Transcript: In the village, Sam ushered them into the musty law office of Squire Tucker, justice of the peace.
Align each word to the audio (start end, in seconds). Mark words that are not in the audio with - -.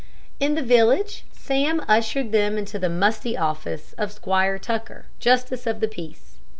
In 0.39 0.55
the 0.55 0.63
village, 0.63 1.25
Sam 1.31 1.85
ushered 1.87 2.31
them 2.31 2.57
into 2.57 2.79
the 2.79 2.89
musty 2.89 3.35
law 3.35 3.49
office 3.51 3.93
of 3.99 4.11
Squire 4.11 4.57
Tucker, 4.57 5.05
justice 5.19 5.67
of 5.67 5.79
the 5.79 5.87
peace. 5.87 6.37